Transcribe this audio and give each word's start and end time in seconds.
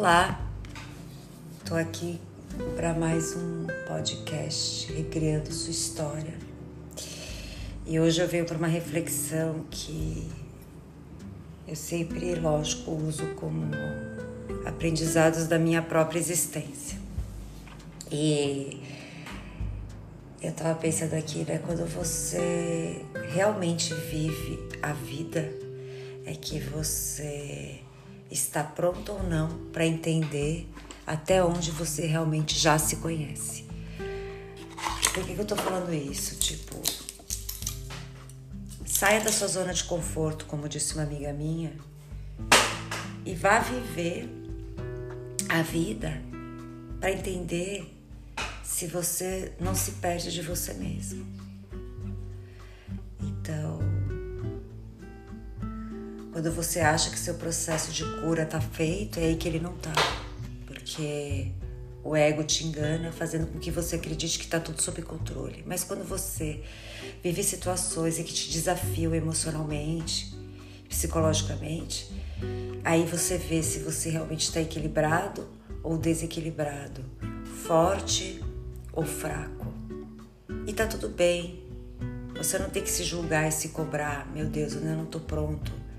Olá, 0.00 0.50
estou 1.58 1.76
aqui 1.76 2.18
para 2.74 2.94
mais 2.94 3.36
um 3.36 3.66
podcast 3.86 4.90
Recriando 4.94 5.52
Sua 5.52 5.70
História. 5.70 6.32
E 7.86 8.00
hoje 8.00 8.18
eu 8.18 8.26
venho 8.26 8.46
para 8.46 8.56
uma 8.56 8.66
reflexão 8.66 9.62
que 9.70 10.26
eu 11.68 11.76
sempre, 11.76 12.34
lógico, 12.34 12.92
uso 12.92 13.26
como 13.34 13.72
aprendizados 14.64 15.46
da 15.46 15.58
minha 15.58 15.82
própria 15.82 16.18
existência. 16.18 16.98
E 18.10 18.82
eu 20.40 20.48
estava 20.48 20.78
pensando 20.78 21.12
aqui, 21.12 21.44
né? 21.44 21.58
Quando 21.58 21.84
você 21.84 23.04
realmente 23.34 23.92
vive 23.92 24.66
a 24.80 24.94
vida, 24.94 25.52
é 26.24 26.32
que 26.32 26.58
você 26.58 27.82
está 28.30 28.62
pronto 28.62 29.12
ou 29.12 29.22
não 29.22 29.48
para 29.72 29.86
entender 29.86 30.68
até 31.06 31.42
onde 31.42 31.70
você 31.70 32.06
realmente 32.06 32.58
já 32.58 32.78
se 32.78 32.96
conhece. 32.96 33.64
Por 35.12 35.24
que, 35.24 35.34
que 35.34 35.40
eu 35.40 35.44
tô 35.44 35.56
falando 35.56 35.92
isso? 35.92 36.36
Tipo, 36.36 36.80
saia 38.86 39.20
da 39.20 39.32
sua 39.32 39.48
zona 39.48 39.74
de 39.74 39.84
conforto, 39.84 40.46
como 40.46 40.68
disse 40.68 40.94
uma 40.94 41.02
amiga 41.02 41.32
minha, 41.32 41.72
e 43.24 43.34
vá 43.34 43.58
viver 43.58 44.28
a 45.48 45.62
vida 45.62 46.22
para 47.00 47.10
entender 47.10 47.92
se 48.62 48.86
você 48.86 49.52
não 49.58 49.74
se 49.74 49.92
perde 49.92 50.30
de 50.30 50.42
você 50.42 50.74
mesmo. 50.74 51.49
Quando 56.40 56.54
você 56.54 56.80
acha 56.80 57.10
que 57.10 57.18
seu 57.18 57.34
processo 57.34 57.92
de 57.92 58.02
cura 58.22 58.46
tá 58.46 58.62
feito, 58.62 59.20
é 59.20 59.24
aí 59.24 59.36
que 59.36 59.46
ele 59.46 59.60
não 59.60 59.74
tá. 59.74 59.92
Porque 60.66 61.48
o 62.02 62.16
ego 62.16 62.42
te 62.42 62.64
engana, 62.64 63.12
fazendo 63.12 63.46
com 63.46 63.58
que 63.58 63.70
você 63.70 63.96
acredite 63.96 64.38
que 64.38 64.46
tá 64.46 64.58
tudo 64.58 64.80
sob 64.80 65.02
controle. 65.02 65.62
Mas 65.66 65.84
quando 65.84 66.02
você 66.02 66.62
vive 67.22 67.42
situações 67.42 68.18
em 68.18 68.24
que 68.24 68.32
te 68.32 68.50
desafiam 68.50 69.14
emocionalmente, 69.14 70.34
psicologicamente, 70.88 72.10
aí 72.82 73.04
você 73.04 73.36
vê 73.36 73.62
se 73.62 73.80
você 73.80 74.08
realmente 74.08 74.44
está 74.44 74.62
equilibrado 74.62 75.46
ou 75.82 75.98
desequilibrado, 75.98 77.04
forte 77.66 78.42
ou 78.94 79.04
fraco. 79.04 79.66
E 80.66 80.72
tá 80.72 80.86
tudo 80.86 81.10
bem. 81.10 81.62
Você 82.34 82.58
não 82.58 82.70
tem 82.70 82.82
que 82.82 82.90
se 82.90 83.04
julgar 83.04 83.46
e 83.46 83.52
se 83.52 83.68
cobrar. 83.68 84.26
Meu 84.32 84.46
Deus, 84.46 84.72
eu 84.72 84.80
não 84.80 85.04
tô 85.04 85.20
pronto. 85.20 85.89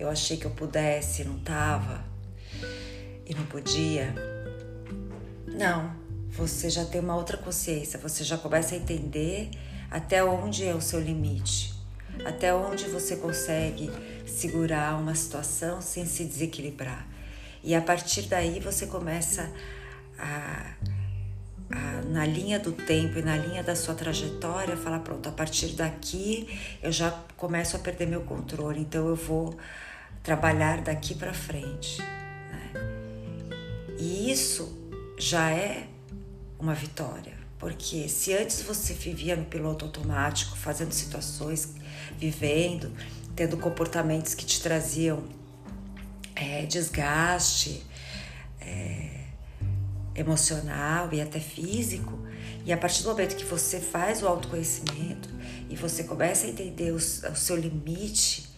Eu 0.00 0.08
achei 0.08 0.38
que 0.38 0.46
eu 0.46 0.50
pudesse, 0.50 1.24
não 1.24 1.38
tava. 1.40 2.02
E 3.26 3.34
não 3.34 3.44
podia. 3.44 4.14
Não, 5.46 5.94
você 6.30 6.70
já 6.70 6.86
tem 6.86 7.02
uma 7.02 7.14
outra 7.14 7.36
consciência, 7.36 7.98
você 7.98 8.24
já 8.24 8.38
começa 8.38 8.74
a 8.74 8.78
entender 8.78 9.50
até 9.90 10.24
onde 10.24 10.64
é 10.64 10.74
o 10.74 10.80
seu 10.80 10.98
limite, 10.98 11.74
até 12.24 12.54
onde 12.54 12.86
você 12.86 13.16
consegue 13.16 13.90
segurar 14.26 14.98
uma 14.98 15.14
situação 15.14 15.82
sem 15.82 16.06
se 16.06 16.24
desequilibrar. 16.24 17.06
E 17.62 17.74
a 17.74 17.82
partir 17.82 18.22
daí 18.22 18.58
você 18.58 18.86
começa 18.86 19.52
a, 20.18 20.76
a, 21.70 22.02
na 22.06 22.24
linha 22.24 22.58
do 22.58 22.72
tempo 22.72 23.18
e 23.18 23.22
na 23.22 23.36
linha 23.36 23.62
da 23.62 23.76
sua 23.76 23.94
trajetória, 23.94 24.78
falar: 24.78 25.00
pronto, 25.00 25.28
a 25.28 25.32
partir 25.32 25.74
daqui 25.74 26.48
eu 26.82 26.90
já 26.90 27.10
começo 27.36 27.76
a 27.76 27.78
perder 27.78 28.06
meu 28.06 28.22
controle, 28.22 28.80
então 28.80 29.06
eu 29.06 29.14
vou 29.14 29.58
trabalhar 30.22 30.80
daqui 30.82 31.14
para 31.14 31.32
frente. 31.32 32.00
Né? 32.00 32.72
E 33.98 34.30
isso 34.30 34.78
já 35.18 35.50
é 35.50 35.86
uma 36.58 36.74
vitória, 36.74 37.34
porque 37.58 38.08
se 38.08 38.34
antes 38.34 38.62
você 38.62 38.92
vivia 38.92 39.36
no 39.36 39.44
piloto 39.44 39.84
automático, 39.84 40.56
fazendo 40.56 40.92
situações, 40.92 41.74
vivendo, 42.18 42.92
tendo 43.34 43.56
comportamentos 43.56 44.34
que 44.34 44.44
te 44.44 44.60
traziam 44.60 45.24
é, 46.34 46.64
desgaste 46.64 47.82
é, 48.60 49.24
emocional 50.14 51.08
e 51.12 51.20
até 51.20 51.40
físico, 51.40 52.18
e 52.64 52.72
a 52.72 52.76
partir 52.76 53.02
do 53.02 53.10
momento 53.10 53.36
que 53.36 53.44
você 53.44 53.80
faz 53.80 54.22
o 54.22 54.26
autoconhecimento 54.26 55.28
e 55.68 55.76
você 55.76 56.04
começa 56.04 56.46
a 56.46 56.50
entender 56.50 56.92
o, 56.92 56.96
o 56.96 57.00
seu 57.00 57.56
limite, 57.56 58.49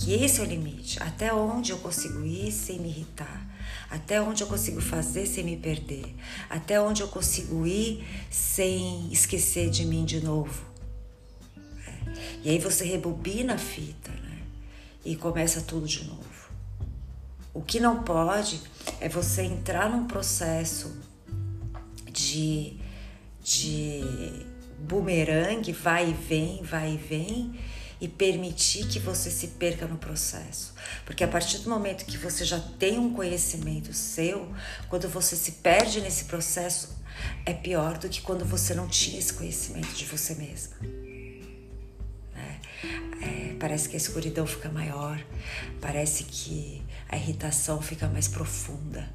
que 0.00 0.14
esse 0.14 0.40
é 0.40 0.42
o 0.42 0.46
limite, 0.46 1.00
até 1.02 1.32
onde 1.32 1.72
eu 1.72 1.78
consigo 1.78 2.24
ir 2.24 2.50
sem 2.50 2.78
me 2.78 2.88
irritar, 2.88 3.46
até 3.90 4.20
onde 4.20 4.42
eu 4.42 4.46
consigo 4.46 4.80
fazer 4.80 5.26
sem 5.26 5.44
me 5.44 5.58
perder, 5.58 6.16
até 6.48 6.80
onde 6.80 7.02
eu 7.02 7.08
consigo 7.08 7.66
ir 7.66 8.02
sem 8.30 9.12
esquecer 9.12 9.68
de 9.68 9.84
mim 9.84 10.06
de 10.06 10.24
novo. 10.24 10.64
É. 11.86 12.14
E 12.44 12.50
aí 12.50 12.58
você 12.58 12.82
rebobina 12.84 13.54
a 13.54 13.58
fita 13.58 14.10
né? 14.10 14.38
e 15.04 15.14
começa 15.16 15.60
tudo 15.60 15.86
de 15.86 16.04
novo. 16.04 16.50
O 17.52 17.60
que 17.60 17.78
não 17.78 18.02
pode 18.02 18.58
é 19.00 19.08
você 19.08 19.42
entrar 19.42 19.90
num 19.90 20.06
processo 20.06 20.96
de, 22.10 22.74
de 23.42 24.02
bumerangue, 24.78 25.72
vai 25.72 26.08
e 26.08 26.14
vem, 26.14 26.62
vai 26.62 26.94
e 26.94 26.96
vem, 26.96 27.54
e 28.00 28.08
permitir 28.08 28.86
que 28.86 28.98
você 28.98 29.30
se 29.30 29.48
perca 29.48 29.86
no 29.86 29.98
processo. 29.98 30.74
Porque 31.04 31.22
a 31.22 31.28
partir 31.28 31.58
do 31.58 31.70
momento 31.70 32.04
que 32.06 32.16
você 32.16 32.44
já 32.44 32.58
tem 32.58 32.98
um 32.98 33.12
conhecimento 33.12 33.92
seu, 33.92 34.50
quando 34.88 35.08
você 35.08 35.36
se 35.36 35.52
perde 35.52 36.00
nesse 36.00 36.24
processo, 36.24 36.98
é 37.44 37.52
pior 37.52 37.98
do 37.98 38.08
que 38.08 38.22
quando 38.22 38.44
você 38.44 38.74
não 38.74 38.88
tinha 38.88 39.18
esse 39.18 39.32
conhecimento 39.32 39.92
de 39.94 40.06
você 40.06 40.34
mesma. 40.34 40.76
É, 42.34 43.50
é, 43.52 43.56
parece 43.58 43.88
que 43.88 43.96
a 43.96 43.98
escuridão 43.98 44.46
fica 44.46 44.70
maior, 44.70 45.22
parece 45.80 46.24
que 46.24 46.82
a 47.08 47.16
irritação 47.16 47.82
fica 47.82 48.08
mais 48.08 48.26
profunda. 48.28 49.08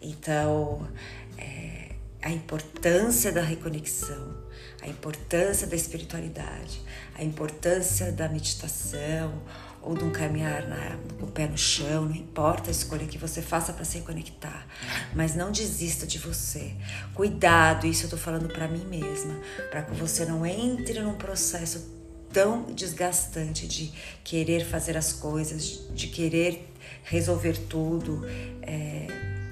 Então, 0.00 0.88
é, 1.36 1.96
a 2.22 2.30
importância 2.30 3.32
da 3.32 3.40
reconexão, 3.40 4.36
a 4.82 4.88
importância 4.88 5.66
da 5.66 5.76
espiritualidade, 5.76 6.80
a 7.14 7.24
importância 7.24 8.12
da 8.12 8.28
meditação 8.28 9.42
ou 9.82 9.94
de 9.94 10.04
um 10.04 10.10
caminhar 10.10 10.68
na, 10.68 10.98
com 11.18 11.24
o 11.24 11.30
pé 11.30 11.46
no 11.46 11.56
chão, 11.56 12.04
não 12.04 12.14
importa 12.14 12.68
a 12.68 12.70
escolha 12.70 13.06
que 13.06 13.16
você 13.16 13.40
faça 13.40 13.72
para 13.72 13.84
se 13.84 13.98
reconectar, 13.98 14.66
mas 15.14 15.34
não 15.34 15.50
desista 15.50 16.06
de 16.06 16.18
você. 16.18 16.74
Cuidado, 17.14 17.86
isso 17.86 18.02
eu 18.02 18.06
estou 18.06 18.18
falando 18.18 18.48
para 18.48 18.68
mim 18.68 18.84
mesma, 18.84 19.40
para 19.70 19.82
que 19.82 19.94
você 19.94 20.26
não 20.26 20.44
entre 20.44 21.00
num 21.00 21.14
processo 21.14 21.98
tão 22.32 22.64
desgastante 22.64 23.66
de 23.66 23.92
querer 24.22 24.64
fazer 24.64 24.96
as 24.96 25.12
coisas, 25.12 25.88
de 25.94 26.08
querer 26.08 26.68
resolver 27.04 27.56
tudo. 27.68 28.22
É, 28.62 29.06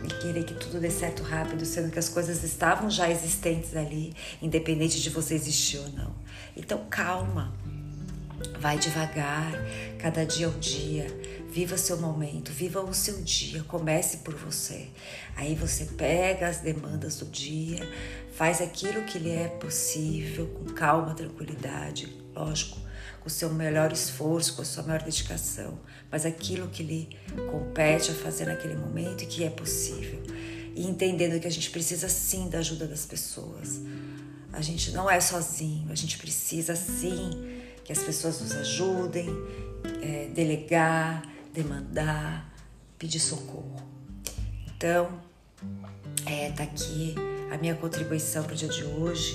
e 0.09 0.19
querer 0.21 0.45
que 0.45 0.55
tudo 0.55 0.81
dê 0.81 0.91
certo 0.91 1.23
rápido, 1.23 1.65
sendo 1.65 1.91
que 1.91 1.99
as 1.99 2.09
coisas 2.09 2.43
estavam 2.43 2.91
já 2.91 3.11
existentes 3.11 3.77
ali, 3.77 4.15
independente 4.43 5.01
de 5.01 5.11
você 5.11 5.35
existir 5.35 5.79
ou 5.79 5.89
não. 5.91 6.15
Então, 6.57 6.87
calma, 6.91 7.55
vai 8.59 8.79
devagar, 8.79 9.53
cada 9.99 10.25
dia 10.25 10.47
é 10.47 10.49
um 10.49 10.59
dia, 10.59 11.07
viva 11.51 11.77
seu 11.77 11.99
momento, 11.99 12.51
viva 12.51 12.81
o 12.81 12.95
seu 12.95 13.23
dia, 13.23 13.63
comece 13.65 14.19
por 14.19 14.35
você. 14.35 14.89
Aí 15.37 15.55
você 15.55 15.85
pega 15.85 16.49
as 16.49 16.59
demandas 16.59 17.17
do 17.17 17.27
dia, 17.27 17.89
faz 18.33 18.61
aquilo 18.61 19.05
que 19.05 19.19
lhe 19.19 19.31
é 19.31 19.49
possível, 19.49 20.47
com 20.47 20.73
calma, 20.73 21.15
tranquilidade, 21.15 22.17
lógico 22.35 22.88
o 23.29 23.31
seu 23.31 23.51
melhor 23.51 23.93
esforço, 23.93 24.57
com 24.57 24.63
a 24.63 24.65
sua 24.65 24.83
maior 24.83 25.03
dedicação, 25.03 25.79
mas 26.11 26.27
aquilo 26.27 26.69
que 26.69 26.83
lhe 26.83 27.09
compete 27.51 28.11
a 28.11 28.15
fazer 28.15 28.47
naquele 28.47 28.75
momento 28.75 29.23
e 29.23 29.27
que 29.27 29.45
é 29.45 29.51
possível. 29.51 30.21
E 30.75 30.87
entendendo 30.87 31.39
que 31.41 31.47
a 31.47 31.51
gente 31.51 31.71
precisa 31.71 32.09
sim 32.09 32.49
da 32.49 32.59
ajuda 32.59 32.87
das 32.87 33.05
pessoas. 33.05 33.81
A 34.53 34.61
gente 34.61 34.91
não 34.93 35.11
é 35.11 35.21
sozinho, 35.21 35.93
a 35.93 35.95
gente 35.95 36.19
precisa 36.19 36.75
sim 36.75 37.31
que 37.85 37.93
as 37.93 37.99
pessoas 37.99 38.41
nos 38.41 38.53
ajudem, 38.53 39.29
é, 40.03 40.29
delegar, 40.35 41.23
demandar, 41.53 42.53
pedir 42.99 43.21
socorro. 43.21 43.83
Então, 44.75 45.21
é, 46.27 46.51
tá 46.51 46.63
aqui 46.65 47.15
a 47.51 47.59
minha 47.59 47.75
contribuição 47.75 48.43
para 48.45 48.53
o 48.53 48.57
dia 48.57 48.69
de 48.69 48.85
hoje 48.85 49.35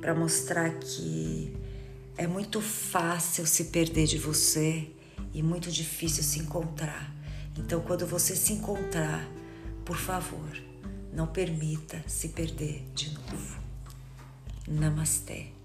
para 0.00 0.14
mostrar 0.14 0.70
que 0.78 1.65
é 2.16 2.26
muito 2.26 2.60
fácil 2.60 3.46
se 3.46 3.64
perder 3.64 4.06
de 4.06 4.18
você 4.18 4.88
e 5.34 5.42
muito 5.42 5.70
difícil 5.70 6.22
se 6.22 6.38
encontrar. 6.38 7.14
Então, 7.56 7.80
quando 7.80 8.06
você 8.06 8.34
se 8.34 8.54
encontrar, 8.54 9.26
por 9.84 9.96
favor, 9.96 10.56
não 11.12 11.26
permita 11.26 12.02
se 12.06 12.28
perder 12.28 12.84
de 12.94 13.12
novo. 13.12 13.58
Namastê. 14.66 15.55